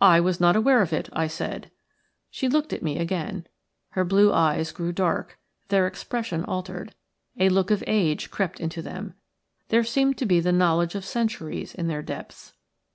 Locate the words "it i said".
0.90-1.70